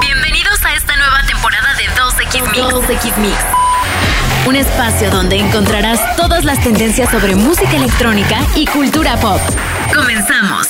Bienvenidos 0.00 0.62
a 0.64 0.74
esta 0.74 0.96
nueva 0.96 1.22
temporada 1.26 1.74
de 1.74 1.84
2X 1.84 2.42
Mix. 2.50 2.58
2X 2.58 3.16
Mix. 3.18 3.36
Un 4.46 4.56
espacio 4.56 5.10
donde 5.10 5.36
encontrarás 5.36 6.16
todas 6.16 6.44
las 6.44 6.62
tendencias 6.62 7.10
sobre 7.10 7.34
música 7.34 7.76
electrónica 7.76 8.38
y 8.54 8.66
cultura 8.66 9.16
pop. 9.16 9.40
Comenzamos. 9.94 10.68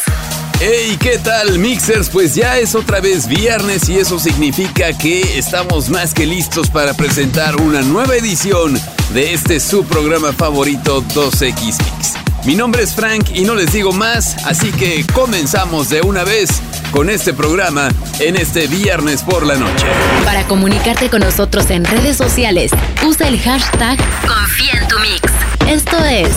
Hey, 0.60 0.96
¿qué 1.00 1.18
tal, 1.18 1.58
Mixers? 1.58 2.08
Pues 2.08 2.34
ya 2.34 2.58
es 2.58 2.74
otra 2.74 3.00
vez 3.00 3.26
viernes 3.26 3.88
y 3.88 3.98
eso 3.98 4.18
significa 4.18 4.96
que 4.96 5.38
estamos 5.38 5.90
más 5.90 6.14
que 6.14 6.26
listos 6.26 6.70
para 6.70 6.94
presentar 6.94 7.56
una 7.56 7.82
nueva 7.82 8.16
edición 8.16 8.80
de 9.12 9.34
este 9.34 9.60
su 9.60 9.84
programa 9.84 10.32
favorito 10.32 11.02
2X 11.02 11.64
Mix. 11.64 12.25
Mi 12.46 12.54
nombre 12.54 12.84
es 12.84 12.94
Frank 12.94 13.30
y 13.34 13.42
no 13.42 13.56
les 13.56 13.72
digo 13.72 13.90
más, 13.90 14.36
así 14.46 14.70
que 14.70 15.04
comenzamos 15.12 15.88
de 15.88 16.02
una 16.02 16.22
vez 16.22 16.62
con 16.92 17.10
este 17.10 17.34
programa 17.34 17.88
en 18.20 18.36
este 18.36 18.68
viernes 18.68 19.24
por 19.24 19.44
la 19.44 19.56
noche. 19.56 19.84
Para 20.24 20.46
comunicarte 20.46 21.10
con 21.10 21.22
nosotros 21.22 21.68
en 21.70 21.84
redes 21.84 22.16
sociales, 22.16 22.70
usa 23.04 23.26
el 23.26 23.40
hashtag 23.40 23.98
Confía 24.24 24.80
en 24.80 24.86
tu 24.86 24.96
Mix. 25.00 25.32
Esto 25.68 25.98
es 26.04 26.36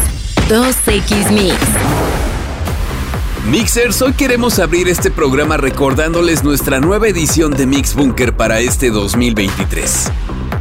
2X 0.50 1.30
Mix. 1.31 1.55
Mixers, 3.45 4.02
hoy 4.02 4.14
queremos 4.14 4.58
abrir 4.58 4.88
este 4.88 5.12
programa 5.12 5.58
recordándoles 5.58 6.44
nuestra 6.44 6.80
nueva 6.80 7.08
edición 7.08 7.52
de 7.52 7.67
Mix 7.67 7.94
Bunker 7.94 8.36
para 8.36 8.62
este 8.62 8.89
2023. 8.89 10.12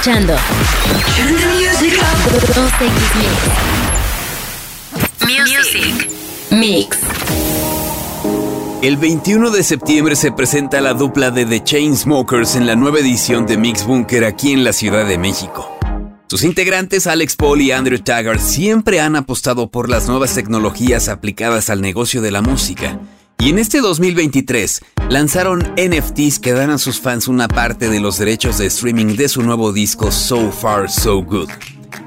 Escuchando 0.00 0.32
2X 0.32 0.40
Mix. 3.20 3.36
Music 5.26 6.08
Mix. 6.50 6.98
El 8.80 8.96
21 8.96 9.50
de 9.50 9.62
septiembre 9.62 10.16
se 10.16 10.32
presenta 10.32 10.80
la 10.80 10.94
dupla 10.94 11.30
de 11.30 11.44
The 11.44 11.62
Chainsmokers 11.62 12.56
en 12.56 12.66
la 12.66 12.76
nueva 12.76 13.00
edición 13.00 13.46
de 13.46 13.58
Mix 13.58 13.84
Bunker 13.84 14.24
aquí 14.24 14.52
en 14.52 14.64
la 14.64 14.72
Ciudad 14.72 15.06
de 15.06 15.18
México. 15.18 15.68
Sus 16.28 16.44
integrantes 16.44 17.06
Alex 17.06 17.36
Paul 17.36 17.60
y 17.60 17.72
Andrew 17.72 17.98
Taggart 17.98 18.40
siempre 18.40 19.02
han 19.02 19.16
apostado 19.16 19.70
por 19.70 19.90
las 19.90 20.08
nuevas 20.08 20.34
tecnologías 20.34 21.10
aplicadas 21.10 21.68
al 21.68 21.82
negocio 21.82 22.22
de 22.22 22.30
la 22.30 22.40
música 22.40 22.98
y 23.38 23.50
en 23.50 23.58
este 23.58 23.80
2023 23.80 24.80
lanzaron 25.10 25.74
NFTs 25.76 26.38
que 26.38 26.52
dan 26.52 26.70
a 26.70 26.78
sus 26.78 27.00
fans 27.00 27.26
una 27.26 27.48
parte 27.48 27.90
de 27.90 27.98
los 27.98 28.16
derechos 28.16 28.58
de 28.58 28.66
streaming 28.66 29.16
de 29.16 29.28
su 29.28 29.42
nuevo 29.42 29.72
disco 29.72 30.12
So 30.12 30.52
Far 30.52 30.88
So 30.88 31.20
Good. 31.22 31.50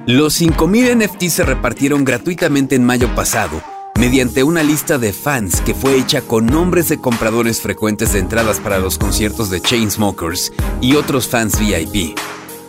Los 0.07 0.41
5.000 0.41 1.05
NFTs 1.05 1.33
se 1.33 1.43
repartieron 1.43 2.05
gratuitamente 2.05 2.75
en 2.75 2.85
mayo 2.85 3.13
pasado, 3.13 3.61
mediante 3.99 4.43
una 4.43 4.63
lista 4.63 4.97
de 4.97 5.11
fans 5.11 5.59
que 5.61 5.73
fue 5.73 5.97
hecha 5.97 6.21
con 6.21 6.45
nombres 6.45 6.87
de 6.87 6.97
compradores 6.97 7.59
frecuentes 7.59 8.13
de 8.13 8.19
entradas 8.19 8.61
para 8.61 8.79
los 8.79 8.97
conciertos 8.97 9.49
de 9.49 9.61
Chainsmokers 9.61 10.53
y 10.79 10.95
otros 10.95 11.27
fans 11.27 11.59
VIP. 11.59 12.17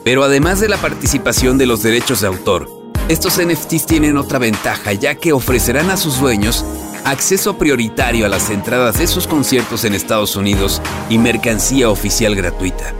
Pero 0.02 0.24
además 0.24 0.58
de 0.58 0.68
la 0.68 0.78
participación 0.78 1.58
de 1.58 1.66
los 1.66 1.84
derechos 1.84 2.22
de 2.22 2.26
autor, 2.26 2.68
estos 3.08 3.40
NFTs 3.40 3.86
tienen 3.86 4.16
otra 4.16 4.40
ventaja 4.40 4.92
ya 4.94 5.14
que 5.14 5.32
ofrecerán 5.32 5.90
a 5.90 5.96
sus 5.96 6.18
dueños 6.18 6.64
acceso 7.04 7.56
prioritario 7.58 8.26
a 8.26 8.28
las 8.28 8.50
entradas 8.50 8.98
de 8.98 9.06
sus 9.06 9.26
conciertos 9.26 9.84
en 9.84 9.94
Estados 9.94 10.36
Unidos 10.36 10.80
y 11.08 11.18
mercancía 11.18 11.90
oficial 11.90 12.34
gratuita. 12.34 12.92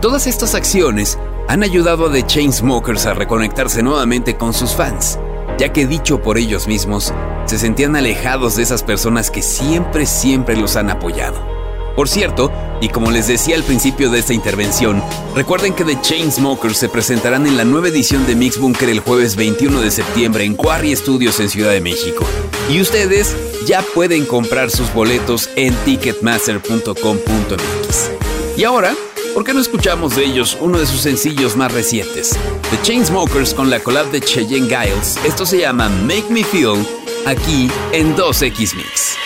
Todas 0.00 0.26
estas 0.26 0.54
acciones 0.54 1.18
han 1.48 1.62
ayudado 1.62 2.06
a 2.06 2.12
The 2.12 2.26
Chainsmokers 2.26 3.06
a 3.06 3.14
reconectarse 3.14 3.82
nuevamente 3.82 4.36
con 4.36 4.52
sus 4.52 4.74
fans, 4.74 5.18
ya 5.58 5.72
que 5.72 5.86
dicho 5.86 6.20
por 6.20 6.38
ellos 6.38 6.66
mismos, 6.66 7.14
se 7.46 7.58
sentían 7.58 7.96
alejados 7.96 8.56
de 8.56 8.64
esas 8.64 8.82
personas 8.82 9.30
que 9.30 9.42
siempre, 9.42 10.06
siempre 10.06 10.56
los 10.56 10.76
han 10.76 10.90
apoyado. 10.90 11.55
Por 11.96 12.08
cierto, 12.10 12.52
y 12.82 12.90
como 12.90 13.10
les 13.10 13.26
decía 13.26 13.56
al 13.56 13.62
principio 13.62 14.10
de 14.10 14.18
esta 14.18 14.34
intervención, 14.34 15.02
recuerden 15.34 15.72
que 15.72 15.82
The 15.82 15.98
Chainsmokers 16.02 16.76
se 16.76 16.90
presentarán 16.90 17.46
en 17.46 17.56
la 17.56 17.64
nueva 17.64 17.88
edición 17.88 18.26
de 18.26 18.36
Mix 18.36 18.58
Bunker 18.58 18.90
el 18.90 19.00
jueves 19.00 19.34
21 19.34 19.80
de 19.80 19.90
septiembre 19.90 20.44
en 20.44 20.56
Quarry 20.56 20.94
Studios 20.94 21.40
en 21.40 21.48
Ciudad 21.48 21.72
de 21.72 21.80
México. 21.80 22.26
Y 22.70 22.82
ustedes 22.82 23.34
ya 23.66 23.80
pueden 23.94 24.26
comprar 24.26 24.70
sus 24.70 24.92
boletos 24.92 25.48
en 25.56 25.74
ticketmaster.com.mx. 25.86 28.10
Y 28.58 28.64
ahora, 28.64 28.94
¿por 29.32 29.44
qué 29.44 29.54
no 29.54 29.60
escuchamos 29.60 30.16
de 30.16 30.26
ellos 30.26 30.58
uno 30.60 30.78
de 30.78 30.84
sus 30.84 31.00
sencillos 31.00 31.56
más 31.56 31.72
recientes? 31.72 32.36
The 32.70 32.82
Chainsmokers 32.82 33.54
con 33.54 33.70
la 33.70 33.80
collab 33.80 34.10
de 34.10 34.20
Cheyenne 34.20 34.68
Giles. 34.68 35.18
Esto 35.24 35.46
se 35.46 35.60
llama 35.60 35.88
Make 35.88 36.26
Me 36.28 36.44
Feel 36.44 36.86
aquí 37.24 37.70
en 37.92 38.14
2X 38.14 38.76
Mix. 38.76 39.16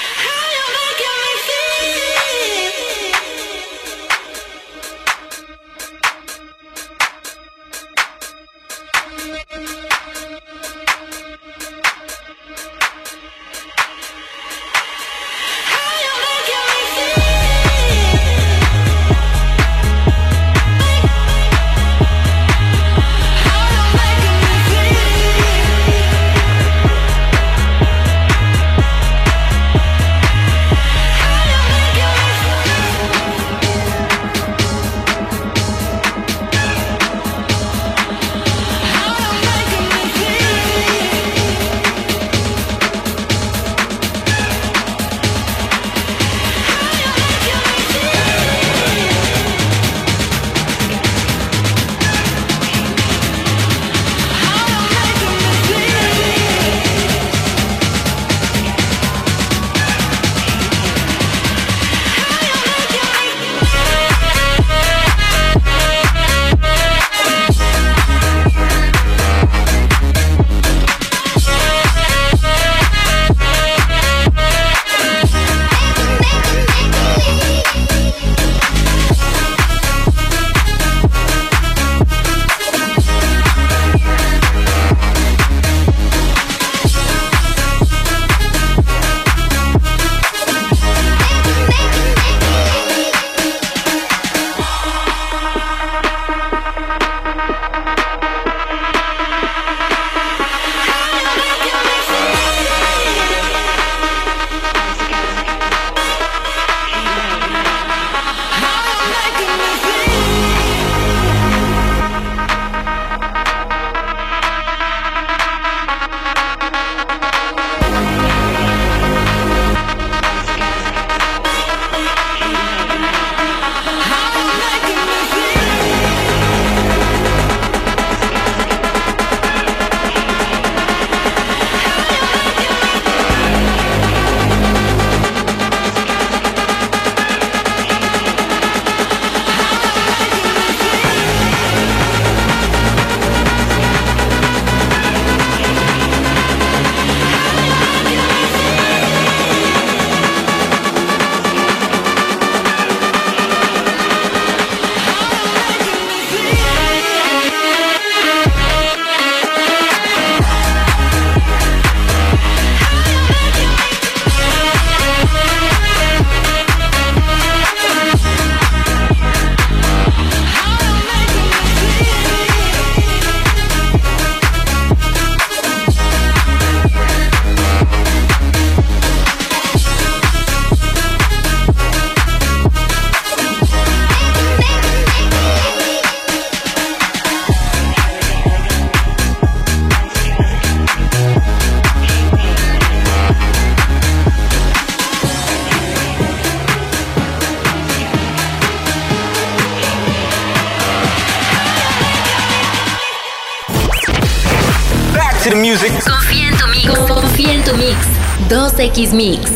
2X 208.90 209.12
Mix. 209.12 209.50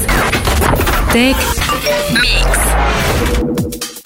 Tech 1.12 1.36
Mix. 2.12 2.46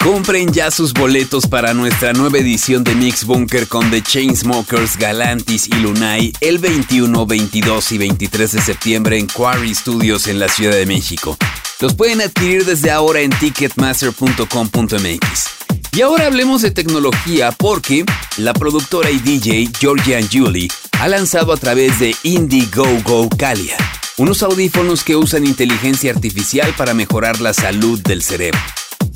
Compren 0.03 0.51
ya 0.51 0.71
sus 0.71 0.91
boletos 0.93 1.45
para 1.47 1.73
nuestra 1.73 2.11
nueva 2.13 2.39
edición 2.39 2.83
de 2.83 2.95
Mix 2.95 3.23
Bunker 3.25 3.67
con 3.67 3.91
The 3.91 4.01
Chainsmokers, 4.01 4.97
Galantis 4.97 5.67
y 5.67 5.75
Lunay 5.75 6.33
el 6.41 6.57
21, 6.57 7.25
22 7.25 7.91
y 7.91 7.97
23 7.97 8.51
de 8.53 8.61
septiembre 8.61 9.19
en 9.19 9.27
Quarry 9.27 9.75
Studios 9.75 10.27
en 10.27 10.39
la 10.39 10.47
Ciudad 10.49 10.75
de 10.75 10.85
México. 10.85 11.37
Los 11.79 11.93
pueden 11.93 12.21
adquirir 12.21 12.65
desde 12.65 12.91
ahora 12.91 13.21
en 13.21 13.29
ticketmaster.com.mx. 13.31 15.45
Y 15.91 16.01
ahora 16.01 16.27
hablemos 16.27 16.61
de 16.61 16.69
tecnología 16.71 17.51
porque 17.51 18.05
la 18.37 18.53
productora 18.53 19.11
y 19.11 19.19
DJ 19.19 19.69
Georgia 19.79 20.19
Julie 20.31 20.69
ha 20.99 21.07
lanzado 21.07 21.53
a 21.53 21.57
través 21.57 21.99
de 21.99 22.15
Indiegogo 22.23 23.29
Calia 23.37 23.77
unos 24.19 24.43
audífonos 24.43 25.05
que 25.05 25.15
usan 25.15 25.45
inteligencia 25.45 26.11
artificial 26.11 26.73
para 26.77 26.93
mejorar 26.93 27.39
la 27.39 27.53
salud 27.53 28.01
del 28.01 28.21
cerebro. 28.21 28.59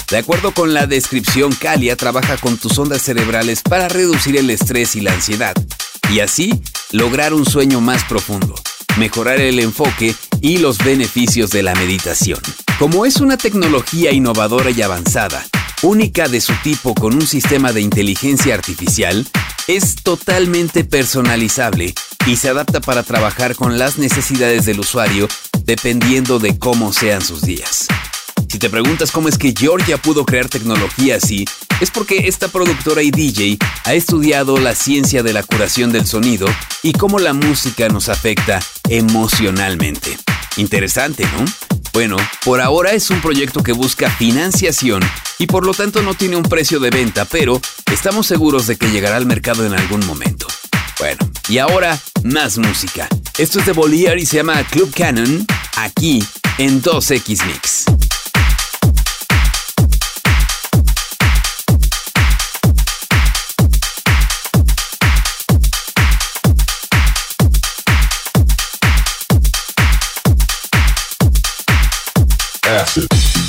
De 0.10 0.18
acuerdo 0.18 0.54
con 0.54 0.74
la 0.74 0.88
descripción, 0.88 1.52
Calia 1.54 1.98
trabaja 1.98 2.38
con 2.38 2.58
tus 2.58 2.78
ondas 2.80 3.02
cerebrales 3.02 3.62
para 3.64 3.90
reducir 3.90 4.38
el 4.38 4.50
estrés 4.50 4.96
y 4.96 5.02
la 5.02 5.12
ansiedad, 5.12 5.56
y 6.10 6.22
así 6.22 6.62
lograr 6.92 7.34
un 7.34 7.46
sueño 7.46 7.82
más 7.82 8.06
profundo, 8.06 8.56
mejorar 8.98 9.42
el 9.42 9.60
enfoque 9.60 10.16
y 10.40 10.60
los 10.60 10.78
beneficios 10.78 11.50
de 11.50 11.64
la 11.64 11.76
meditación. 11.76 12.40
Como 12.80 13.06
es 13.06 13.18
una 13.18 13.36
tecnología 13.36 14.14
innovadora 14.14 14.72
y 14.72 14.82
avanzada, 14.82 15.46
única 15.82 16.30
de 16.30 16.40
su 16.40 16.54
tipo 16.64 16.96
con 16.96 17.14
un 17.16 17.28
sistema 17.28 17.74
de 17.74 17.82
inteligencia 17.82 18.54
artificial, 18.54 19.28
es 19.68 19.96
totalmente 19.96 20.86
personalizable 20.86 21.94
y 22.26 22.38
se 22.38 22.50
adapta 22.50 22.80
para 22.80 23.04
trabajar 23.04 23.56
con 23.56 23.78
las 23.78 23.98
necesidades 23.98 24.66
del 24.66 24.80
usuario 24.80 25.28
dependiendo 25.66 26.40
de 26.40 26.58
cómo 26.58 26.94
sean 26.94 27.22
sus 27.22 27.42
días. 27.42 27.88
Si 28.50 28.60
te 28.60 28.70
preguntas 28.70 29.12
cómo 29.12 29.30
es 29.30 29.38
que 29.38 29.54
Georgia 29.58 29.98
pudo 29.98 30.26
crear 30.26 30.48
tecnología 30.48 31.16
así, 31.18 31.46
es 31.82 31.92
porque 31.92 32.28
esta 32.28 32.48
productora 32.48 33.02
y 33.02 33.12
DJ 33.12 33.58
ha 33.86 33.94
estudiado 33.94 34.58
la 34.60 34.76
ciencia 34.76 35.24
de 35.24 35.34
la 35.34 35.44
curación 35.44 35.92
del 35.92 36.06
sonido 36.06 36.48
y 36.82 36.94
cómo 36.94 37.20
la 37.20 37.34
música 37.34 37.90
nos 37.90 38.10
afecta 38.10 38.60
emocionalmente. 38.90 40.18
Interesante, 40.58 41.24
¿no? 41.24 41.46
Bueno, 41.94 42.18
por 42.46 42.62
ahora 42.62 42.92
es 42.92 43.10
un 43.10 43.22
proyecto 43.22 43.64
que 43.64 43.72
busca 43.72 44.10
financiación 44.10 45.02
y 45.40 45.48
por 45.48 45.66
lo 45.66 45.74
tanto 45.74 46.02
no 46.02 46.14
tiene 46.14 46.36
un 46.36 46.44
precio 46.44 46.80
de 46.80 46.90
venta, 46.90 47.26
pero 47.26 47.60
estamos 47.92 48.28
seguros 48.28 48.68
de 48.68 48.78
que 48.78 48.92
llegará 48.92 49.18
al 49.18 49.26
mercado 49.26 49.66
en 49.66 49.74
algún 49.74 50.06
momento. 50.06 50.48
Bueno, 51.04 51.30
y 51.50 51.58
ahora 51.58 52.00
más 52.24 52.58
música. 52.58 53.10
Esto 53.38 53.60
es 53.60 53.66
de 53.66 53.74
Bolívar 53.74 54.18
y 54.18 54.26
se 54.26 54.38
llama 54.38 54.64
Club 54.64 54.90
Cannon, 54.96 55.46
aquí 55.76 56.24
en 56.58 56.82
2X 56.82 57.46
Mix. 57.46 57.86
Acid. 72.64 73.43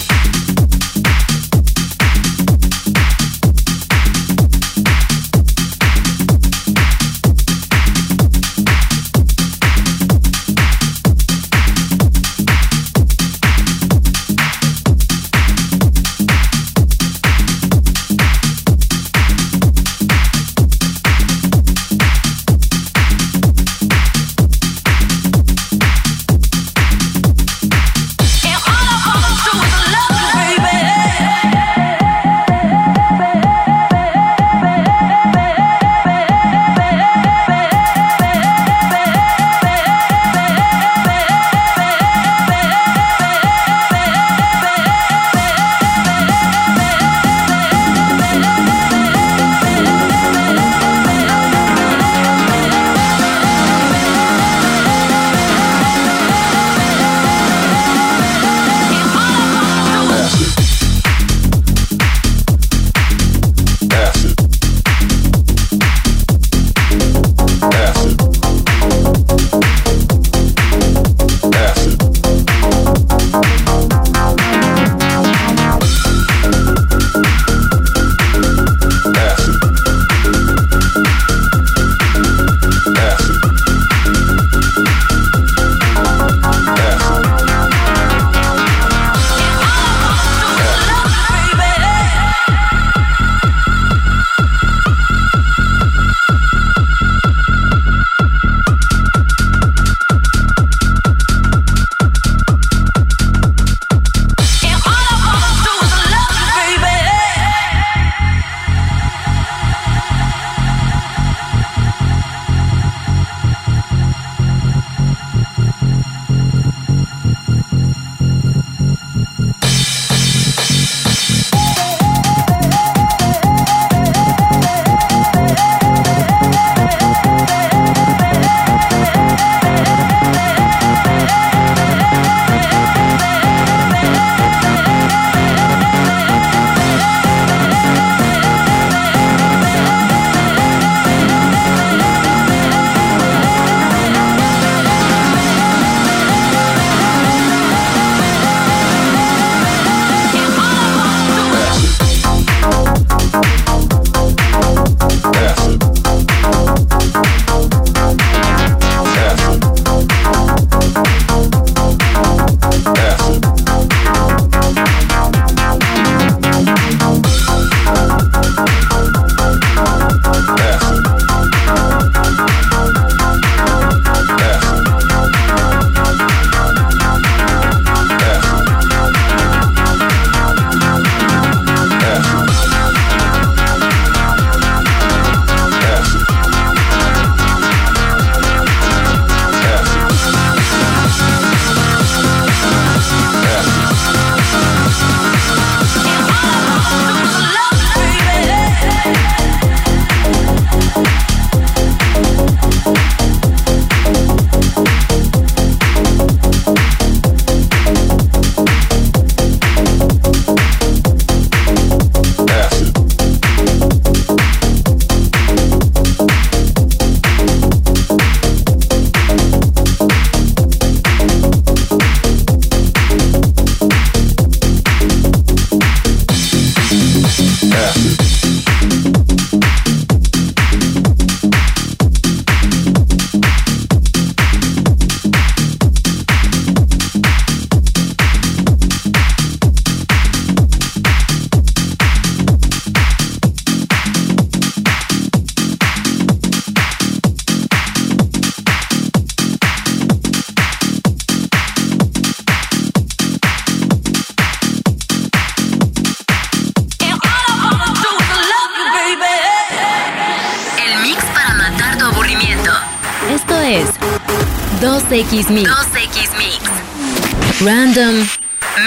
2X 265.44 265.50
Mix. 265.50 265.70
2X 265.70 266.38
Mix. 266.38 267.60
Random 267.60 268.14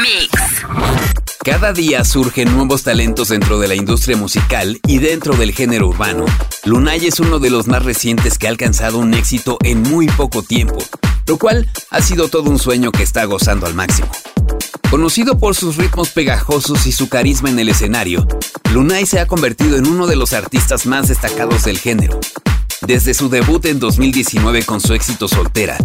Mix. 0.02 0.32
Cada 1.44 1.72
día 1.72 2.04
surgen 2.04 2.52
nuevos 2.56 2.82
talentos 2.82 3.30
dentro 3.30 3.60
de 3.60 3.68
la 3.68 3.76
industria 3.76 4.18
musical 4.18 4.80
y 4.88 4.98
dentro 4.98 5.36
del 5.36 5.54
género 5.54 5.88
urbano. 5.88 6.26
Lunay 6.66 7.06
es 7.06 7.20
uno 7.20 7.38
de 7.38 7.52
los 7.52 7.68
más 7.68 7.84
recientes 7.84 8.40
que 8.40 8.48
ha 8.48 8.50
alcanzado 8.50 8.98
un 8.98 9.14
éxito 9.14 9.60
en 9.64 9.84
muy 9.84 10.08
poco 10.08 10.42
tiempo, 10.42 10.78
lo 11.28 11.38
cual 11.38 11.70
ha 11.92 12.02
sido 12.02 12.28
todo 12.28 12.50
un 12.50 12.58
sueño 12.58 12.92
que 12.92 13.04
está 13.04 13.26
gozando 13.26 13.68
al 13.68 13.76
máximo. 13.76 14.10
Conocido 14.90 15.38
por 15.38 15.54
sus 15.54 15.78
ritmos 15.78 16.10
pegajosos 16.10 16.88
y 16.88 16.92
su 16.92 17.08
carisma 17.08 17.52
en 17.52 17.60
el 17.60 17.70
escenario, 17.70 18.28
Lunay 18.74 19.06
se 19.06 19.20
ha 19.20 19.28
convertido 19.28 19.78
en 19.78 19.86
uno 19.86 20.08
de 20.08 20.16
los 20.16 20.34
artistas 20.34 20.88
más 20.88 21.08
destacados 21.08 21.66
del 21.66 21.78
género. 21.78 22.20
Desde 22.82 23.14
su 23.14 23.28
debut 23.30 23.66
en 23.66 23.80
2019 23.80 24.64
con 24.64 24.80
su 24.80 24.94
éxito 24.94 25.28
Soltera, 25.28 25.78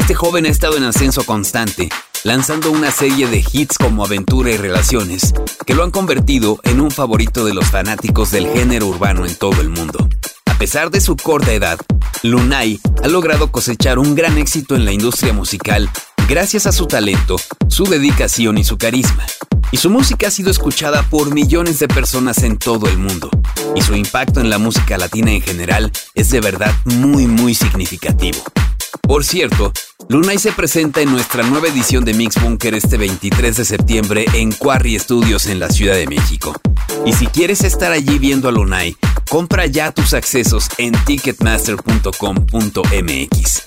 este 0.00 0.14
joven 0.14 0.46
ha 0.46 0.48
estado 0.48 0.76
en 0.76 0.84
ascenso 0.84 1.24
constante 1.24 1.90
lanzando 2.24 2.70
una 2.70 2.90
serie 2.90 3.26
de 3.26 3.44
hits 3.52 3.78
como 3.78 4.04
Aventura 4.04 4.50
y 4.50 4.56
Relaciones, 4.56 5.32
que 5.64 5.74
lo 5.74 5.84
han 5.84 5.90
convertido 5.90 6.58
en 6.64 6.80
un 6.80 6.90
favorito 6.90 7.44
de 7.44 7.54
los 7.54 7.66
fanáticos 7.66 8.30
del 8.30 8.46
género 8.48 8.86
urbano 8.86 9.26
en 9.26 9.34
todo 9.34 9.60
el 9.60 9.68
mundo. 9.68 10.08
A 10.46 10.54
pesar 10.58 10.90
de 10.90 11.00
su 11.00 11.16
corta 11.16 11.52
edad, 11.52 11.78
Lunay 12.22 12.80
ha 13.02 13.08
logrado 13.08 13.50
cosechar 13.50 13.98
un 13.98 14.14
gran 14.14 14.36
éxito 14.38 14.74
en 14.74 14.84
la 14.84 14.92
industria 14.92 15.32
musical 15.32 15.88
gracias 16.28 16.66
a 16.66 16.72
su 16.72 16.86
talento, 16.86 17.36
su 17.68 17.84
dedicación 17.84 18.58
y 18.58 18.64
su 18.64 18.76
carisma. 18.76 19.24
Y 19.72 19.76
su 19.76 19.88
música 19.88 20.28
ha 20.28 20.30
sido 20.30 20.50
escuchada 20.50 21.02
por 21.04 21.32
millones 21.32 21.78
de 21.78 21.88
personas 21.88 22.42
en 22.42 22.58
todo 22.58 22.88
el 22.88 22.98
mundo. 22.98 23.30
Y 23.76 23.82
su 23.82 23.94
impacto 23.94 24.40
en 24.40 24.50
la 24.50 24.58
música 24.58 24.98
latina 24.98 25.30
en 25.30 25.42
general 25.42 25.92
es 26.14 26.30
de 26.30 26.40
verdad 26.40 26.74
muy 26.84 27.26
muy 27.26 27.54
significativo. 27.54 28.38
Por 29.02 29.24
cierto, 29.24 29.72
Lunay 30.08 30.38
se 30.38 30.52
presenta 30.52 31.00
en 31.00 31.10
nuestra 31.10 31.42
nueva 31.42 31.66
edición 31.68 32.04
de 32.04 32.14
Mix 32.14 32.40
Bunker 32.40 32.74
este 32.74 32.96
23 32.96 33.56
de 33.56 33.64
septiembre 33.64 34.26
en 34.34 34.52
Quarry 34.52 34.96
Studios 34.98 35.46
en 35.46 35.58
la 35.60 35.70
Ciudad 35.70 35.94
de 35.94 36.06
México. 36.06 36.52
Y 37.06 37.12
si 37.12 37.26
quieres 37.26 37.64
estar 37.64 37.92
allí 37.92 38.18
viendo 38.18 38.48
a 38.48 38.52
Lunay, 38.52 38.96
compra 39.28 39.66
ya 39.66 39.92
tus 39.92 40.14
accesos 40.14 40.68
en 40.78 40.92
ticketmaster.com.mx. 41.04 43.62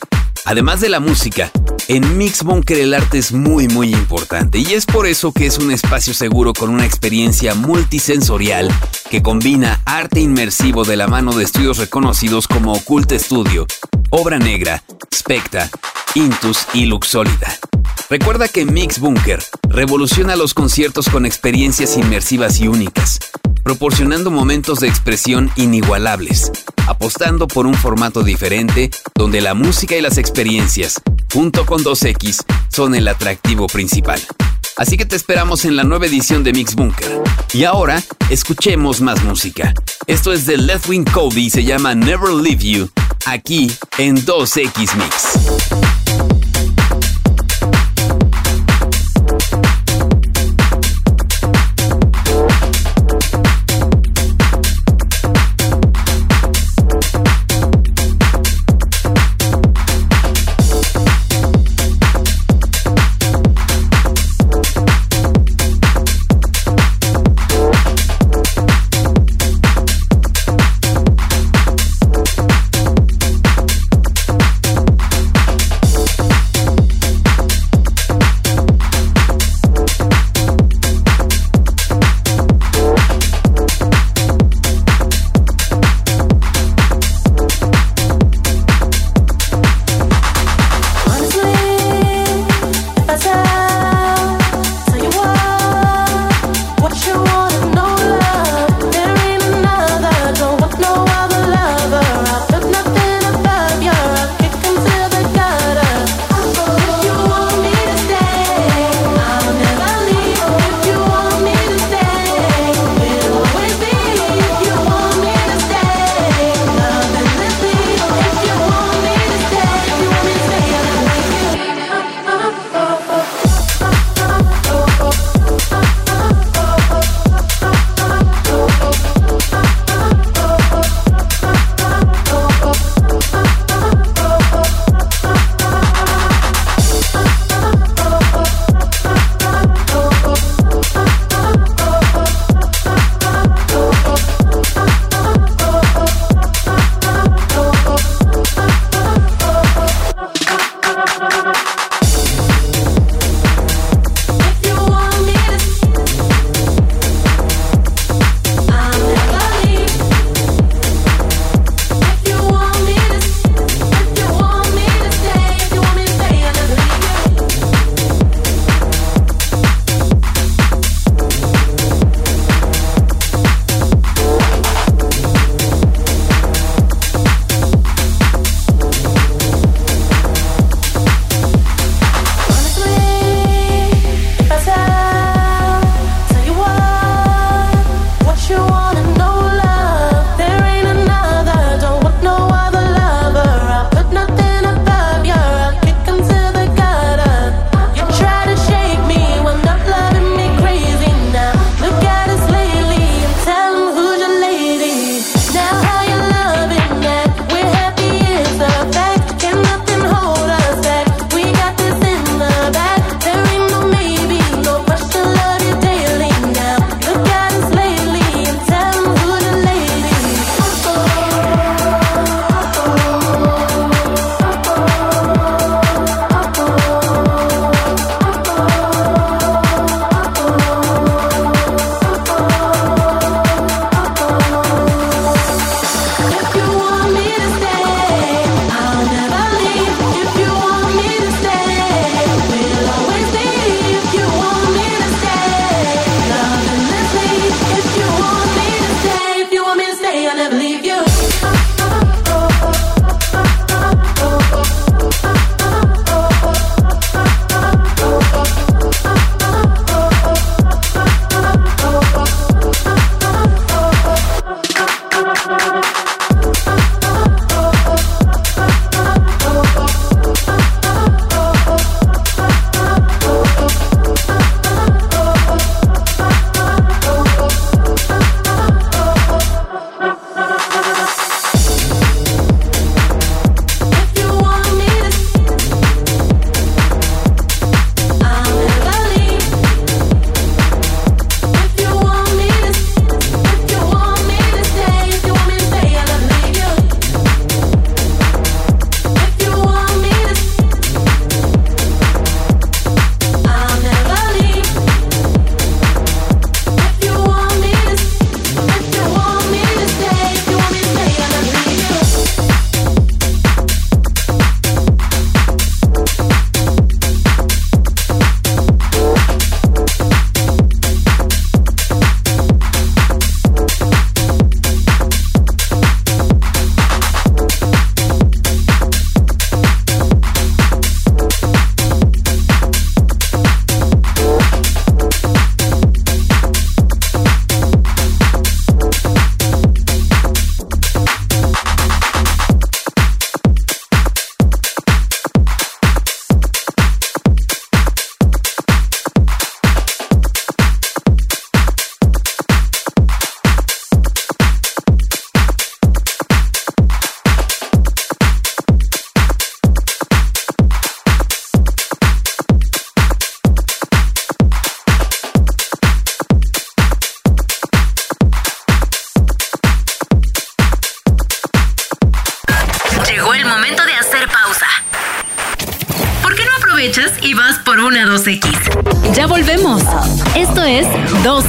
Además 0.46 0.82
de 0.82 0.90
la 0.90 1.00
música, 1.00 1.52
en 1.88 2.18
Mix 2.18 2.44
Bunker 2.44 2.78
el 2.78 2.94
arte 2.94 3.18
es 3.18 3.32
muy 3.32 3.70
muy 3.70 3.94
importante 3.94 4.60
y 4.60 4.74
es 4.74 4.86
por 4.86 5.08
eso 5.08 5.32
que 5.32 5.46
es 5.46 5.58
un 5.58 5.72
espacio 5.72 6.14
seguro 6.14 6.52
con 6.54 6.70
una 6.70 6.86
experiencia 6.86 7.56
multisensorial 7.56 8.70
que 9.10 9.22
combina 9.22 9.82
arte 9.86 10.20
inmersivo 10.20 10.84
de 10.84 10.98
la 10.98 11.08
mano 11.08 11.34
de 11.34 11.46
estudios 11.46 11.78
reconocidos 11.78 12.50
como 12.50 12.74
Occult 12.74 13.14
Studio, 13.14 13.66
Obra 14.15 14.38
Negra, 14.38 14.84
Specta, 15.12 15.71
Intus 16.13 16.67
y 16.76 16.86
Luxólida. 16.86 17.58
Recuerda 18.12 18.47
que 18.47 18.63
Mix 18.63 18.99
Bunker 18.99 19.43
revoluciona 19.67 20.36
los 20.36 20.54
conciertos 20.54 21.10
con 21.10 21.26
experiencias 21.26 21.97
inmersivas 21.97 22.60
y 22.60 22.67
únicas, 22.67 23.17
proporcionando 23.63 24.30
momentos 24.30 24.82
de 24.82 24.88
expresión 24.88 25.49
inigualables, 25.56 26.52
apostando 26.86 27.47
por 27.47 27.65
un 27.65 27.73
formato 27.73 28.21
diferente 28.21 28.91
donde 29.15 29.41
la 29.41 29.56
música 29.56 29.95
y 29.95 30.02
las 30.02 30.19
experiencias, 30.19 31.02
junto 31.34 31.65
con 31.65 31.84
2X, 31.84 32.45
son 32.69 32.93
el 32.93 33.08
atractivo 33.08 33.65
principal. 33.65 34.21
Así 34.78 34.95
que 34.95 35.08
te 35.08 35.15
esperamos 35.15 35.65
en 35.65 35.76
la 35.76 35.84
nueva 35.84 36.06
edición 36.06 36.43
de 36.43 36.54
Mix 36.54 36.76
Bunker. 36.76 37.19
Y 37.52 37.63
ahora, 37.63 38.04
escuchemos 38.30 39.02
más 39.02 39.23
música. 39.23 39.73
Esto 40.06 40.34
es 40.34 40.45
de 40.45 40.58
Wing 40.88 41.06
Kobe 41.06 41.41
y 41.41 41.49
se 41.49 41.63
llama 41.63 41.95
Never 41.95 42.30
Leave 42.30 42.63
You, 42.63 42.89
aquí 43.26 43.72
en 43.98 44.18
2X 44.18 44.96
Mix. 44.96 46.33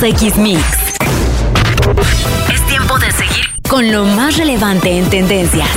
2X 0.04 0.36
Mix. 0.36 0.60
Es 2.52 2.66
tiempo 2.66 2.98
de 2.98 3.10
seguir 3.10 3.46
con 3.66 3.90
lo 3.90 4.04
más 4.04 4.36
relevante 4.36 4.98
en 4.98 5.08
tendencias. 5.08 5.70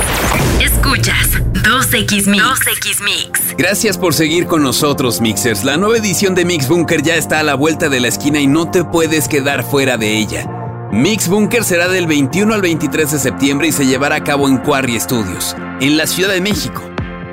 Escuchas 0.60 1.30
2X 1.62 2.26
Mix. 2.26 2.44
2X 2.44 3.02
Mix. 3.02 3.56
Gracias 3.56 3.96
por 3.96 4.12
seguir 4.12 4.46
con 4.46 4.62
nosotros, 4.62 5.22
Mixers. 5.22 5.64
La 5.64 5.78
nueva 5.78 5.96
edición 5.96 6.34
de 6.34 6.44
Mix 6.44 6.68
Bunker 6.68 7.00
ya 7.00 7.16
está 7.16 7.40
a 7.40 7.42
la 7.42 7.54
vuelta 7.54 7.88
de 7.88 8.00
la 8.00 8.08
esquina 8.08 8.38
y 8.38 8.46
no 8.46 8.70
te 8.70 8.84
puedes 8.84 9.28
quedar 9.28 9.64
fuera 9.64 9.96
de 9.96 10.18
ella. 10.18 10.46
Mix 10.92 11.26
Bunker 11.28 11.64
será 11.64 11.88
del 11.88 12.06
21 12.06 12.52
al 12.52 12.60
23 12.60 13.10
de 13.10 13.18
septiembre 13.18 13.68
y 13.68 13.72
se 13.72 13.86
llevará 13.86 14.16
a 14.16 14.24
cabo 14.24 14.46
en 14.46 14.58
Quarry 14.58 15.00
Studios, 15.00 15.56
en 15.80 15.96
la 15.96 16.06
Ciudad 16.06 16.34
de 16.34 16.42
México. 16.42 16.82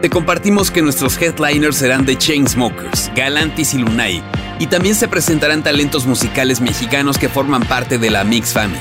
Te 0.01 0.09
compartimos 0.09 0.71
que 0.71 0.81
nuestros 0.81 1.21
headliners 1.21 1.75
serán 1.75 2.05
The 2.05 2.17
Chainsmokers, 2.17 3.11
Galantis 3.15 3.73
y 3.73 3.79
Lunay, 3.79 4.23
y 4.59 4.67
también 4.67 4.95
se 4.95 5.07
presentarán 5.07 5.63
talentos 5.63 6.05
musicales 6.05 6.61
mexicanos 6.61 7.17
que 7.17 7.29
forman 7.29 7.63
parte 7.63 7.97
de 7.97 8.09
la 8.09 8.23
Mix 8.23 8.53
Family. 8.53 8.79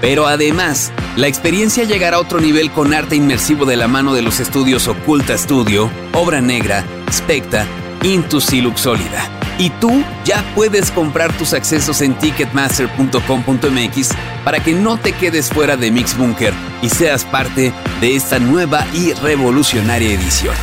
Pero 0.00 0.26
además, 0.26 0.92
la 1.16 1.26
experiencia 1.26 1.84
llegará 1.84 2.16
a 2.16 2.20
otro 2.20 2.40
nivel 2.40 2.70
con 2.70 2.94
arte 2.94 3.16
inmersivo 3.16 3.66
de 3.66 3.76
la 3.76 3.88
mano 3.88 4.14
de 4.14 4.22
los 4.22 4.40
estudios 4.40 4.88
Oculta 4.88 5.36
Studio, 5.36 5.90
Obra 6.14 6.40
Negra, 6.40 6.84
Specta, 7.12 7.66
Into 8.02 8.40
Silux 8.40 8.80
Sólida. 8.80 9.28
Y 9.58 9.68
tú 9.68 10.02
ya 10.24 10.42
puedes 10.54 10.90
comprar 10.90 11.36
tus 11.36 11.52
accesos 11.52 12.00
en 12.00 12.14
ticketmaster.com.mx 12.14 14.08
para 14.42 14.62
que 14.62 14.72
no 14.72 14.96
te 14.96 15.12
quedes 15.12 15.50
fuera 15.50 15.76
de 15.76 15.90
Mix 15.90 16.16
Bunker 16.16 16.54
y 16.80 16.88
seas 16.88 17.26
parte 17.26 17.74
de 18.00 18.16
esta 18.16 18.38
nueva 18.38 18.86
y 18.94 19.12
revolucionaria 19.12 20.14
edición. 20.14 20.54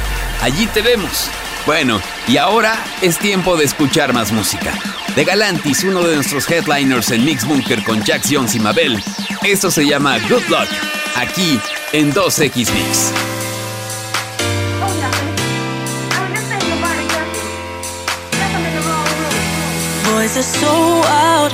Allí 0.41 0.65
te 0.67 0.81
vemos. 0.81 1.29
Bueno, 1.67 2.01
y 2.30 2.38
ahora 2.38 2.82
es 3.01 3.19
tiempo 3.19 3.58
de 3.58 3.65
escuchar 3.65 4.13
más 4.13 4.32
música. 4.32 4.71
De 5.17 5.25
Galantis, 5.25 5.84
uno 5.84 6.01
de 6.01 6.15
nuestros 6.15 6.49
headliners 6.49 7.12
en 7.12 7.25
Mix 7.25 7.45
Bunker 7.45 7.84
con 7.84 8.01
Jax 8.01 8.30
Jones 8.32 8.56
y 8.56 8.62
Mabel. 8.62 9.03
Esto 9.43 9.69
se 9.69 9.86
llama 9.86 10.17
Good 10.30 10.47
Luck, 10.47 10.69
aquí 11.17 11.60
en 11.91 12.13
2X 12.13 12.71
Mix. 12.71 13.12
Boys 20.06 20.38
are 20.38 20.43
so 20.43 21.03
out. 21.03 21.51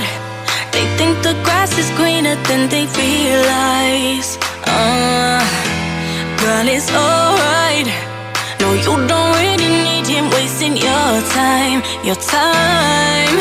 They 0.70 0.86
think 0.96 1.20
the 1.24 1.34
grass 1.42 1.76
is 1.76 1.90
greener 1.96 2.36
than 2.44 2.68
they 2.68 2.86
realize. 2.96 4.38
Uh, 4.64 5.42
girl, 6.38 6.68
it's 6.68 6.88
alright. 6.92 8.03
No, 8.64 8.72
you 8.72 8.96
don't 9.06 9.32
really 9.44 9.68
need 9.84 10.06
him 10.06 10.30
wasting 10.30 10.74
your 10.74 11.12
time, 11.36 11.82
your 12.02 12.16
time. 12.16 13.36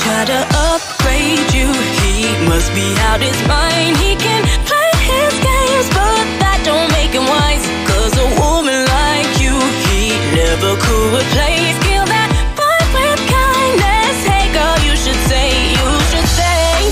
Try 0.00 0.24
to 0.32 0.40
upgrade 0.72 1.52
you, 1.52 1.68
he 2.00 2.24
must 2.48 2.72
be 2.72 2.88
out 3.08 3.20
his 3.20 3.36
mind. 3.46 3.98
He 3.98 4.16
can 4.16 4.42
play 4.64 4.92
his 5.12 5.34
games, 5.44 5.88
but 5.92 6.24
that 6.40 6.58
don't 6.64 6.88
make 6.96 7.12
him 7.12 7.28
wise. 7.28 7.66
Cause 7.84 8.16
a 8.16 8.28
woman 8.40 8.80
like 8.88 9.28
you, 9.44 9.52
he 9.84 10.16
never 10.32 10.72
could 10.84 11.20
replace. 11.20 11.76
Kill 11.84 12.06
that 12.08 12.32
vibe 12.56 12.90
with 12.96 13.20
kindness. 13.28 14.16
Hey 14.24 14.48
girl, 14.56 14.78
you 14.88 14.96
should 14.96 15.20
say, 15.28 15.52
you 15.76 15.88
should 16.08 16.28
say. 16.40 16.88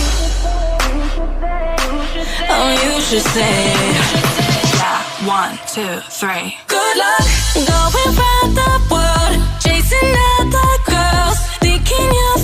Oh, 2.53 2.71
you 2.85 3.01
should 3.01 3.25
say. 3.33 4.38
One, 5.27 5.59
two, 5.67 5.99
three. 6.11 6.57
Good 6.69 6.97
luck 6.97 7.27
going 7.67 8.15
round 8.15 8.57
the 8.57 8.71
world, 8.89 9.43
chasing 9.59 10.15
other 10.39 10.71
girls, 10.87 11.39
thinking 11.59 12.07
you'll 12.07 12.38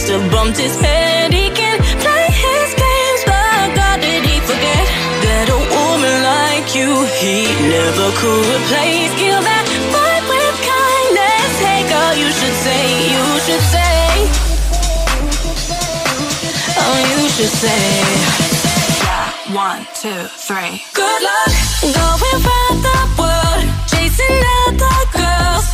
must 0.00 0.32
bumped 0.32 0.58
his 0.58 0.80
head. 0.80 1.32
He 1.32 1.50
can 1.50 1.78
play 2.00 2.26
his 2.30 2.68
games, 2.74 3.22
but 3.26 3.74
God 3.76 4.00
did 4.00 4.24
he 4.24 4.40
forget 4.40 4.86
that 5.24 5.46
a 5.52 5.60
woman 5.76 6.16
like 6.24 6.74
you 6.74 6.88
he 7.20 7.44
never 7.68 8.08
could 8.16 8.44
replace? 8.48 9.12
Kill 9.20 9.40
that 9.40 9.66
vibe 9.92 10.26
with 10.32 10.56
kindness. 10.72 11.52
Hey 11.60 11.82
girl, 11.92 12.14
you 12.16 12.30
should 12.32 12.56
say, 12.64 12.84
you 13.12 13.24
should 13.44 13.64
say. 13.74 14.00
Oh, 16.80 16.96
you 17.12 17.20
should 17.36 17.54
say. 17.60 17.84
Yeah, 19.04 19.28
one, 19.52 19.84
two, 20.00 20.22
three. 20.48 20.82
Good 20.94 21.20
luck 21.28 21.52
going 21.84 22.40
round 22.48 22.78
the 22.88 23.00
world, 23.20 23.64
chasing 23.90 24.40
other 24.64 25.00
girls, 25.12 25.64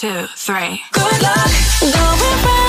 two, 0.00 0.26
three. 0.34 0.82
Good 0.92 1.20
luck 1.20 2.59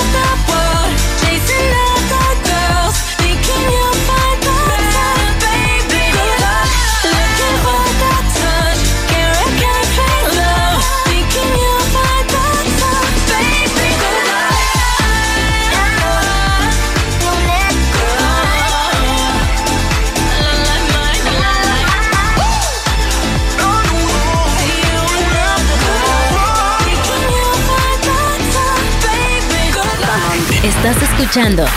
escuchando 30.89 31.63
2X 31.63 31.67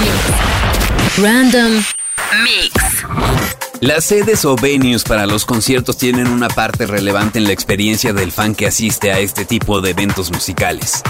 Mix. 0.00 1.22
Random 1.22 1.80
Mix. 2.42 2.74
Las 3.80 4.06
sedes 4.06 4.44
o 4.44 4.56
venues 4.56 5.04
para 5.04 5.26
los 5.26 5.44
conciertos 5.44 5.96
tienen 5.96 6.26
una 6.26 6.48
parte 6.48 6.86
relevante 6.86 7.38
en 7.38 7.44
la 7.44 7.52
experiencia 7.52 8.12
del 8.12 8.32
fan 8.32 8.56
que 8.56 8.66
asiste 8.66 9.12
a 9.12 9.20
este 9.20 9.44
tipo 9.44 9.80
de 9.80 9.90
eventos 9.90 10.32
musicales. 10.32 11.04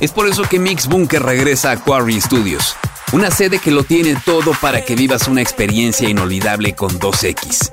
Es 0.00 0.12
por 0.12 0.28
eso 0.28 0.42
que 0.42 0.58
Mix 0.58 0.88
Bunker 0.88 1.22
regresa 1.22 1.70
a 1.70 1.78
Quarry 1.78 2.20
Studios, 2.20 2.76
una 3.12 3.30
sede 3.30 3.58
que 3.58 3.70
lo 3.70 3.84
tiene 3.84 4.14
todo 4.26 4.52
para 4.60 4.84
que 4.84 4.94
vivas 4.94 5.26
una 5.26 5.40
experiencia 5.40 6.06
inolvidable 6.08 6.74
con 6.74 7.00
2X. 7.00 7.70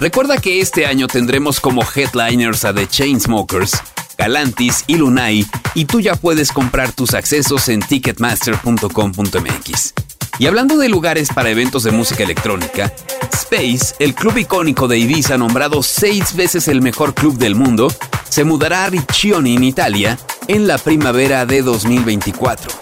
Recuerda 0.00 0.38
que 0.38 0.60
este 0.60 0.86
año 0.86 1.06
tendremos 1.06 1.60
como 1.60 1.84
headliners 1.94 2.64
a 2.64 2.72
The 2.72 2.86
Chainsmokers, 2.86 3.82
Galantis 4.26 4.82
y 4.88 4.96
Lunay, 4.96 5.46
y 5.74 5.84
tú 5.84 6.00
ya 6.00 6.16
puedes 6.16 6.50
comprar 6.50 6.90
tus 6.90 7.14
accesos 7.14 7.68
en 7.68 7.78
ticketmaster.com.mx. 7.78 9.94
Y 10.40 10.48
hablando 10.48 10.76
de 10.78 10.88
lugares 10.88 11.28
para 11.32 11.50
eventos 11.50 11.84
de 11.84 11.92
música 11.92 12.24
electrónica, 12.24 12.92
Space, 13.32 13.94
el 14.00 14.16
club 14.16 14.38
icónico 14.38 14.88
de 14.88 14.98
Ibiza 14.98 15.38
nombrado 15.38 15.80
seis 15.84 16.34
veces 16.34 16.66
el 16.66 16.82
mejor 16.82 17.14
club 17.14 17.38
del 17.38 17.54
mundo, 17.54 17.86
se 18.28 18.42
mudará 18.42 18.86
a 18.86 18.90
Riccioni 18.90 19.54
en 19.54 19.62
Italia 19.62 20.18
en 20.48 20.66
la 20.66 20.78
primavera 20.78 21.46
de 21.46 21.62
2024. 21.62 22.72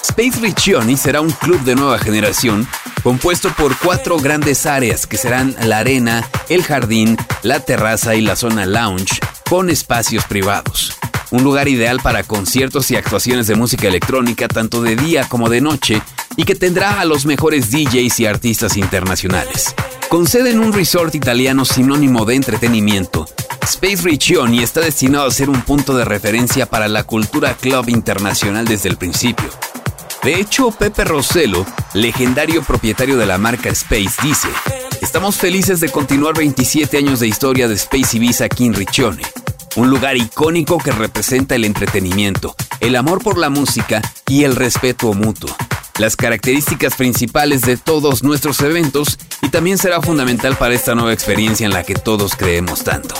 Space 0.00 0.38
Riccioni 0.40 0.96
será 0.96 1.22
un 1.22 1.32
club 1.32 1.60
de 1.62 1.74
nueva 1.74 1.98
generación 1.98 2.68
compuesto 3.02 3.50
por 3.50 3.76
cuatro 3.78 4.16
grandes 4.18 4.64
áreas 4.64 5.08
que 5.08 5.16
serán 5.16 5.56
la 5.60 5.78
arena, 5.78 6.24
el 6.48 6.62
jardín, 6.62 7.16
la 7.42 7.58
terraza 7.58 8.14
y 8.14 8.20
la 8.20 8.36
zona 8.36 8.64
lounge 8.64 9.18
con 9.54 9.70
espacios 9.70 10.24
privados. 10.24 10.94
Un 11.30 11.44
lugar 11.44 11.68
ideal 11.68 12.00
para 12.02 12.24
conciertos 12.24 12.90
y 12.90 12.96
actuaciones 12.96 13.46
de 13.46 13.54
música 13.54 13.86
electrónica 13.86 14.48
tanto 14.48 14.82
de 14.82 14.96
día 14.96 15.28
como 15.28 15.48
de 15.48 15.60
noche 15.60 16.02
y 16.34 16.42
que 16.42 16.56
tendrá 16.56 16.98
a 17.00 17.04
los 17.04 17.24
mejores 17.24 17.70
DJs 17.70 18.18
y 18.18 18.26
artistas 18.26 18.76
internacionales. 18.76 19.72
Con 20.08 20.26
sede 20.26 20.50
en 20.50 20.58
un 20.58 20.72
resort 20.72 21.14
italiano 21.14 21.64
sinónimo 21.64 22.24
de 22.24 22.34
entretenimiento, 22.34 23.28
Space 23.62 24.02
Riccioni 24.02 24.60
está 24.60 24.80
destinado 24.80 25.28
a 25.28 25.30
ser 25.30 25.48
un 25.48 25.62
punto 25.62 25.96
de 25.96 26.04
referencia 26.04 26.66
para 26.66 26.88
la 26.88 27.04
cultura 27.04 27.54
club 27.54 27.90
internacional 27.90 28.64
desde 28.64 28.88
el 28.88 28.96
principio. 28.96 29.50
De 30.24 30.40
hecho, 30.40 30.72
Pepe 30.72 31.04
Rossello, 31.04 31.64
legendario 31.92 32.64
propietario 32.64 33.16
de 33.16 33.26
la 33.26 33.38
marca 33.38 33.68
Space, 33.68 34.16
dice, 34.20 34.48
Estamos 35.00 35.36
felices 35.36 35.78
de 35.78 35.90
continuar 35.90 36.34
27 36.34 36.96
años 36.96 37.20
de 37.20 37.28
historia 37.28 37.68
de 37.68 37.74
Space 37.74 38.16
Ibiza 38.16 38.46
aquí 38.46 38.66
en 38.66 38.74
un 39.76 39.90
lugar 39.90 40.16
icónico 40.16 40.78
que 40.78 40.92
representa 40.92 41.54
el 41.54 41.64
entretenimiento, 41.64 42.54
el 42.80 42.96
amor 42.96 43.22
por 43.22 43.38
la 43.38 43.50
música 43.50 44.00
y 44.26 44.44
el 44.44 44.56
respeto 44.56 45.12
mutuo 45.12 45.54
las 45.98 46.16
características 46.16 46.94
principales 46.94 47.62
de 47.62 47.76
todos 47.76 48.22
nuestros 48.22 48.60
eventos 48.60 49.18
y 49.42 49.48
también 49.48 49.78
será 49.78 50.00
fundamental 50.00 50.56
para 50.56 50.74
esta 50.74 50.94
nueva 50.94 51.12
experiencia 51.12 51.66
en 51.66 51.72
la 51.72 51.84
que 51.84 51.94
todos 51.94 52.34
creemos 52.36 52.82
tanto. 52.84 53.14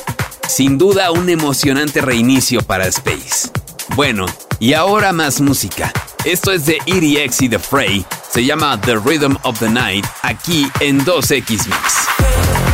Sin 0.48 0.76
duda 0.78 1.10
un 1.10 1.28
emocionante 1.28 2.00
reinicio 2.00 2.62
para 2.62 2.86
Space. 2.86 3.50
Bueno, 3.94 4.26
y 4.58 4.74
ahora 4.74 5.12
más 5.12 5.40
música. 5.40 5.92
Esto 6.24 6.52
es 6.52 6.66
de 6.66 6.78
EDX 6.86 7.42
y 7.42 7.48
The 7.48 7.58
Fray. 7.58 8.04
Se 8.30 8.44
llama 8.44 8.80
The 8.80 8.96
Rhythm 8.96 9.36
of 9.42 9.58
the 9.58 9.68
Night 9.68 10.04
aquí 10.22 10.70
en 10.80 11.04
2X 11.04 11.66
Mix. 11.66 12.73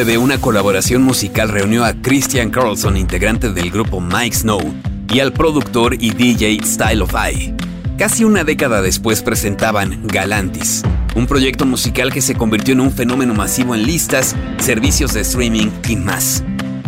2009, 0.00 0.18
una 0.18 0.40
colaboración 0.40 1.02
musical 1.02 1.50
reunió 1.50 1.84
a 1.84 1.92
Christian 1.92 2.50
Carlson, 2.50 2.96
integrante 2.96 3.52
del 3.52 3.70
grupo 3.70 4.00
Mike 4.00 4.34
Snow, 4.34 4.60
y 5.12 5.20
al 5.20 5.32
productor 5.32 5.94
y 6.00 6.10
DJ 6.10 6.58
Style 6.64 7.02
of 7.02 7.14
Eye. 7.14 7.54
Casi 7.98 8.24
una 8.24 8.42
década 8.42 8.80
después 8.80 9.22
presentaban 9.22 10.06
Galantis, 10.06 10.82
un 11.14 11.26
proyecto 11.26 11.66
musical 11.66 12.14
que 12.14 12.22
se 12.22 12.34
convirtió 12.34 12.72
en 12.72 12.80
un 12.80 12.92
fenómeno 12.92 13.34
masivo 13.34 13.74
en 13.74 13.82
listas, 13.82 14.34
servicios 14.58 15.12
de 15.12 15.20
streaming 15.20 15.68
y 15.86 15.96
más. 15.96 16.44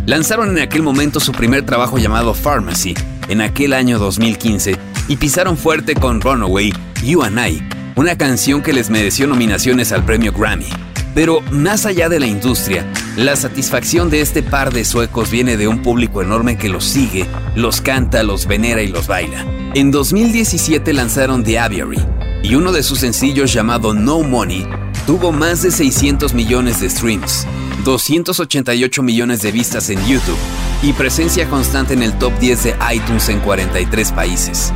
Lanzaron 0.07 0.57
en 0.57 0.63
aquel 0.63 0.83
momento 0.83 1.21
su 1.21 1.33
primer 1.33 1.67
trabajo 1.67 1.99
llamado 1.99 2.33
Pharmacy, 2.33 2.95
en 3.29 3.43
aquel 3.43 3.75
año 3.75 3.99
2015, 3.99 4.77
y 5.09 5.17
pisaron 5.17 5.59
fuerte 5.59 5.95
con 5.95 6.23
Runaway, 6.23 6.73
You 7.05 7.23
and 7.23 7.39
I, 7.39 7.63
una 7.95 8.17
canción 8.17 8.63
que 8.63 8.73
les 8.73 8.89
mereció 8.89 9.27
nominaciones 9.27 9.93
al 9.93 10.03
premio 10.03 10.33
Grammy. 10.33 10.69
Pero 11.15 11.43
más 11.51 11.85
allá 11.85 12.09
de 12.09 12.19
la 12.19 12.27
industria, 12.27 12.87
la 13.17 13.37
satisfacción 13.37 14.09
de 14.09 14.21
este 14.21 14.43
par 14.43 14.73
de 14.73 14.85
suecos 14.85 15.31
viene 15.31 15.57
de 15.57 15.69
un 15.69 15.83
público 15.83 16.23
enorme 16.23 16.57
que 16.57 16.69
los 16.69 16.85
sigue, 16.85 17.27
los 17.55 17.81
canta, 17.81 18.23
los 18.23 18.47
venera 18.47 18.83
y 18.83 18.89
los 18.89 19.07
baila. 19.07 19.45
En 19.75 19.91
2017 19.91 20.93
lanzaron 20.93 21.45
The 21.45 21.59
Aviary, 21.59 22.03
y 22.43 22.55
uno 22.55 22.73
de 22.73 22.83
sus 22.83 23.01
sencillos 23.01 23.53
llamado 23.53 23.93
No 23.93 24.23
Money 24.23 24.67
tuvo 25.07 25.31
más 25.31 25.63
de 25.63 25.71
600 25.71 26.33
millones 26.33 26.81
de 26.81 26.89
streams, 26.89 27.47
288 27.85 29.03
millones 29.03 29.43
de 29.43 29.53
vistas 29.53 29.91
en 29.91 30.05
YouTube 30.07 30.39
y 30.83 30.93
presencia 30.93 31.49
constante 31.49 31.95
en 31.95 32.03
el 32.03 32.19
top 32.19 32.33
10 32.39 32.65
de 32.65 32.75
iTunes 32.95 33.29
en 33.29 33.41
43 33.41 34.13
países. 34.13 34.73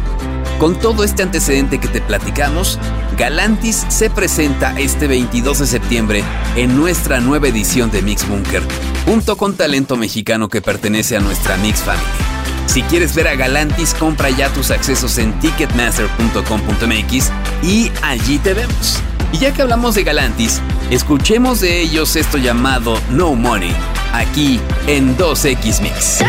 Con 0.59 0.79
todo 0.79 1.05
este 1.05 1.23
antecedente 1.23 1.79
que 1.79 1.89
te 1.89 2.01
platicamos, 2.01 2.79
Galantis 3.19 3.85
se 3.89 4.09
presenta 4.09 4.79
este 4.79 5.07
22 5.07 5.59
de 5.59 5.67
septiembre 5.67 6.25
en 6.57 6.77
nuestra 6.79 7.21
nueva 7.21 7.49
edición 7.49 7.91
de 7.91 8.01
Mix 8.01 8.27
Bunker, 8.27 8.63
junto 9.05 9.37
con 9.37 9.55
talento 9.55 9.97
mexicano 9.97 10.49
que 10.49 10.63
pertenece 10.63 11.17
a 11.17 11.21
nuestra 11.21 11.59
Mix 11.59 11.81
Family. 11.81 12.07
Si 12.67 12.83
quieres 12.83 13.15
ver 13.15 13.29
a 13.29 13.37
Galantis, 13.37 13.93
compra 13.95 14.31
ya 14.31 14.49
tus 14.49 14.71
accesos 14.71 15.19
en 15.19 15.39
ticketmaster.com.mx 15.41 17.31
y 17.63 17.93
allí 18.03 18.39
te 18.39 18.55
vemos. 18.55 19.03
Y 19.33 19.39
ya 19.39 19.53
que 19.53 19.61
hablamos 19.61 19.95
de 19.95 20.05
Galantis, 20.05 20.63
escuchemos 20.91 21.61
de 21.61 21.83
ellos 21.83 22.17
esto 22.17 22.39
llamado 22.39 22.99
No 23.11 23.35
Money, 23.35 23.75
aquí 24.13 24.59
en 24.87 25.17
2X 25.19 25.83
Mix. 25.83 26.23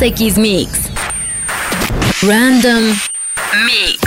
2X 0.00 0.38
Mix. 0.38 0.70
Random 2.22 2.96
Mix. 3.66 4.00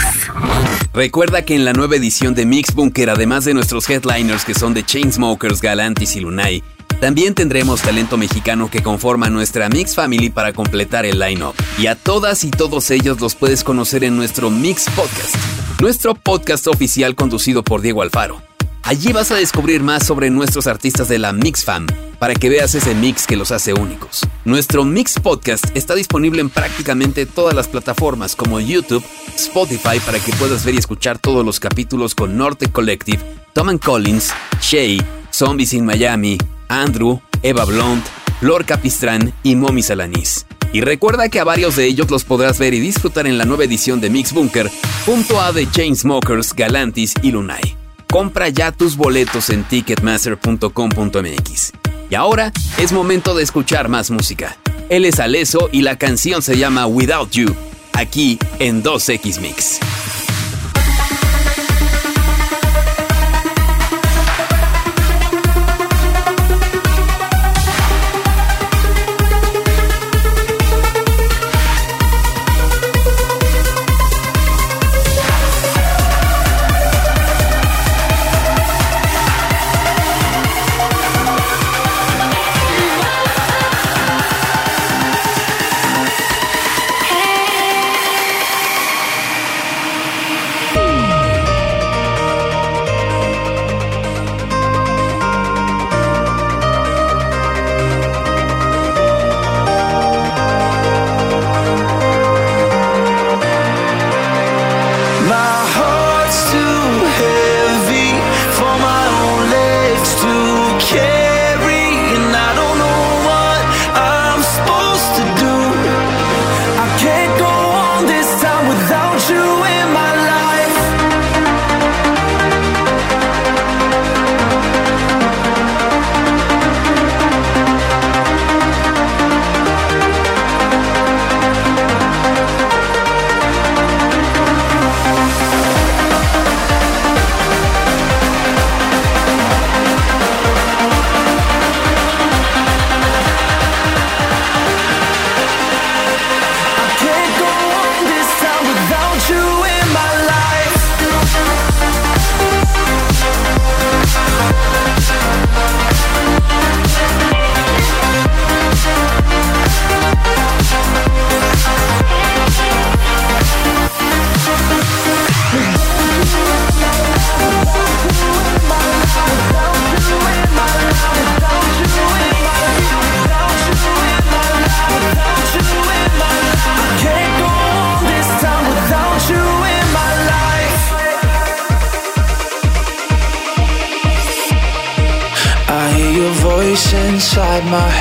Recuerda 0.92 1.46
que 1.46 1.54
en 1.54 1.66
la 1.66 1.74
nueva 1.74 1.96
edición 1.98 2.34
de 2.34 2.48
Mix 2.48 2.74
Bunker, 2.74 3.12
además 3.12 3.46
de 3.46 3.54
nuestros 3.54 3.88
headliners 3.88 4.44
que 4.44 4.56
son 4.56 4.74
de 4.74 4.84
Chainsmokers, 4.84 5.62
Galantis 5.62 6.16
y 6.16 6.22
Lunay, 6.22 6.64
también 7.00 7.36
tendremos 7.36 7.84
talento 7.84 8.18
mexicano 8.18 8.72
que 8.72 8.82
conforma 8.82 9.30
nuestra 9.30 9.70
Mix 9.70 9.94
Family 9.94 10.32
para 10.32 10.52
completar 10.52 11.06
el 11.06 11.20
line-up. 11.20 11.54
Y 11.78 11.86
a 11.86 11.94
todas 11.94 12.44
y 12.44 12.50
todos 12.50 12.90
ellos 12.90 13.22
los 13.22 13.36
puedes 13.36 13.64
conocer 13.64 14.04
en 14.04 14.16
nuestro 14.16 14.50
Mix 14.50 14.90
Podcast, 14.96 15.36
nuestro 15.80 16.16
podcast 16.16 16.66
oficial 16.66 17.14
conducido 17.14 17.64
por 17.64 17.82
Diego 17.82 18.02
Alfaro. 18.02 18.42
Allí 18.86 19.14
vas 19.14 19.32
a 19.32 19.36
descubrir 19.36 19.82
más 19.82 20.06
sobre 20.06 20.30
nuestros 20.30 20.68
artistas 20.68 21.08
de 21.08 21.18
la 21.18 21.32
Mix 21.32 21.64
Fam, 21.64 21.88
para 22.20 22.36
que 22.36 22.50
veas 22.50 22.76
ese 22.76 22.94
mix 22.94 23.26
que 23.26 23.38
los 23.38 23.54
hace 23.54 23.74
únicos. 23.74 24.28
Nuestro 24.44 24.84
Mix 24.84 25.22
Podcast 25.22 25.66
está 25.74 25.96
disponible 25.96 26.42
en 26.42 26.50
prácticamente 26.50 27.26
todas 27.26 27.56
las 27.56 27.70
plataformas 27.70 28.36
como 28.36 28.60
YouTube, 28.60 29.04
Spotify 29.38 30.02
para 30.06 30.20
que 30.20 30.34
puedas 30.34 30.66
ver 30.66 30.76
y 30.76 30.80
escuchar 30.80 31.18
todos 31.18 31.46
los 31.46 31.62
capítulos 31.62 32.14
con 32.14 32.38
Norte 32.38 32.70
Collective, 32.70 33.24
Tom 33.54 33.78
Collins, 33.78 34.34
Shay, 34.62 35.02
Zombies 35.32 35.74
in 35.74 35.86
Miami, 35.86 36.38
Andrew, 36.68 37.22
Eva 37.42 37.64
Blunt, 37.64 38.06
Lord 38.42 38.66
Capistrán 38.66 39.34
y 39.44 39.56
Momi 39.56 39.82
Salanis. 39.82 40.46
Y 40.74 40.82
recuerda 40.82 41.30
que 41.30 41.40
a 41.40 41.46
varios 41.46 41.78
de 41.78 41.86
ellos 41.86 42.12
los 42.12 42.26
podrás 42.26 42.60
ver 42.60 42.74
y 42.74 42.82
disfrutar 42.82 43.28
en 43.28 43.38
la 43.38 43.46
nueva 43.46 43.64
edición 43.64 44.02
de 44.02 44.10
Mix 44.10 44.34
Bunker, 44.34 44.70
junto 45.06 45.40
a 45.40 45.54
The 45.54 45.72
Chainsmokers, 45.72 46.54
Galantis 46.54 47.14
y 47.22 47.32
Lunay. 47.32 47.83
Compra 48.14 48.48
ya 48.50 48.72
tus 48.72 48.96
boletos 48.96 49.50
en 49.50 49.64
ticketmaster.com.mx. 49.64 51.72
Y 52.12 52.16
ahora 52.16 52.52
es 52.78 52.92
momento 52.92 53.34
de 53.34 53.42
escuchar 53.42 53.90
más 53.90 54.12
música. 54.12 54.56
Él 54.90 55.06
es 55.06 55.20
Aleso 55.20 55.68
y 55.72 55.82
la 55.82 55.98
canción 55.98 56.44
se 56.44 56.56
llama 56.56 56.86
Without 56.86 57.32
You, 57.32 57.56
aquí 57.94 58.38
en 58.60 58.84
2X 58.84 59.42
Mix. 59.42 59.80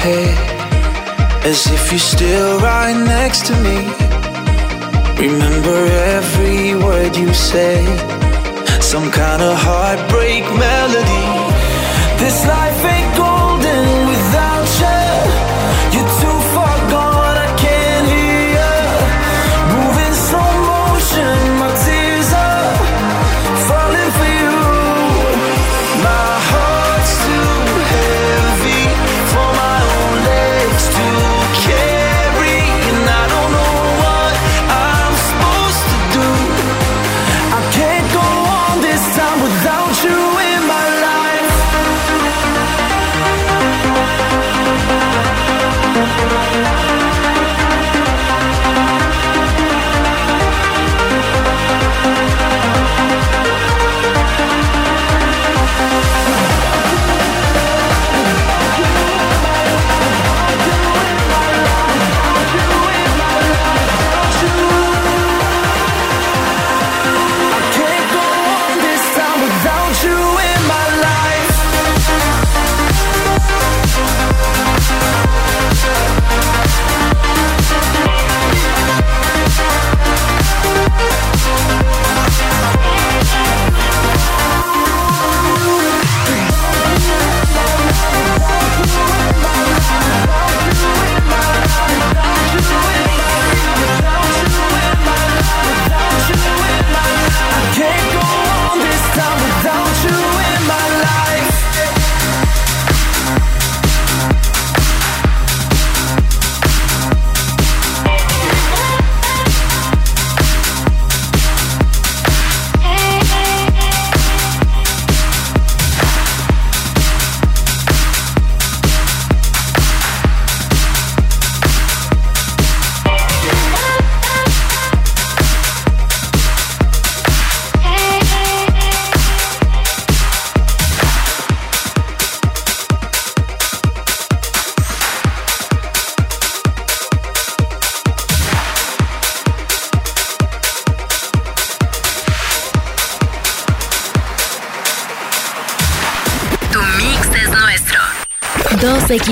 head 0.02 0.52
as 1.44 1.66
if 1.66 1.90
you're 1.90 2.08
still 2.16 2.60
right 2.60 2.96
next 3.16 3.46
to 3.48 3.54
me. 3.66 3.78
Remember 5.26 5.78
every 6.18 6.74
word 6.74 7.16
you 7.16 7.32
said, 7.34 7.84
some 8.82 9.10
kind 9.10 9.42
of 9.42 9.54
heartbreak 9.56 10.44
melody. 10.64 11.26
This 12.22 12.46
life 12.46 12.84
ain't 12.84 13.16
going. 13.16 13.31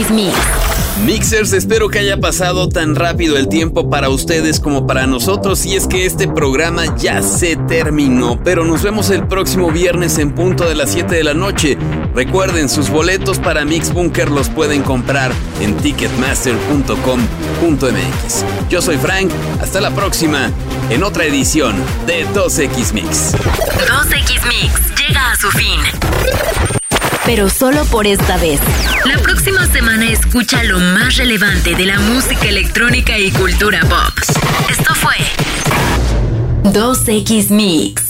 2X 0.01 0.11
Mix. 0.11 0.35
Mixers, 1.05 1.53
espero 1.53 1.89
que 1.89 1.99
haya 1.99 2.19
pasado 2.19 2.69
tan 2.69 2.95
rápido 2.95 3.37
el 3.37 3.49
tiempo 3.49 3.91
para 3.91 4.09
ustedes 4.09 4.61
como 4.61 4.87
para 4.87 5.07
nosotros 5.07 5.67
y 5.67 5.77
es 5.77 5.87
que 5.87 6.07
este 6.07 6.29
programa 6.29 6.97
ya 6.97 7.23
se 7.23 7.57
terminó, 7.57 8.43
pero 8.43 8.65
nos 8.65 8.83
vemos 8.83 9.11
el 9.11 9.27
próximo 9.27 9.71
viernes 9.71 10.19
en 10.19 10.35
punto 10.35 10.69
de 10.69 10.75
las 10.75 10.93
7 10.93 11.15
de 11.15 11.25
la 11.25 11.35
noche. 11.35 11.77
Recuerden, 12.15 12.69
sus 12.69 12.91
boletos 12.91 13.39
para 13.39 13.65
Mix 13.65 13.93
Bunker 13.93 14.31
los 14.31 14.49
pueden 14.49 14.83
comprar 14.83 15.33
en 15.61 15.77
ticketmaster.com.mx. 15.77 18.45
Yo 18.69 18.83
soy 18.83 18.97
Frank, 18.97 19.31
hasta 19.61 19.81
la 19.81 19.91
próxima 19.91 20.51
en 20.91 21.03
otra 21.03 21.25
edición 21.25 21.75
de 22.07 22.27
2X 22.29 22.93
Mix. 22.93 23.33
2X 23.33 24.47
Mix 24.47 24.73
llega 24.99 25.33
a 25.33 25.37
su 25.37 25.51
fin 25.51 25.81
pero 27.31 27.49
solo 27.49 27.85
por 27.85 28.09
esta 28.09 28.39
vez. 28.39 28.61
La 29.05 29.17
próxima 29.19 29.65
semana 29.69 30.11
escucha 30.11 30.65
lo 30.65 30.81
más 30.81 31.17
relevante 31.17 31.77
de 31.77 31.87
la 31.87 32.01
música 32.01 32.49
electrónica 32.49 33.17
y 33.17 33.31
cultura 33.31 33.83
pop. 33.83 34.19
Esto 34.69 34.93
fue 34.97 35.15
2X 36.65 37.51
Mix. 37.51 38.10